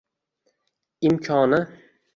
imkoni. 1.07 1.59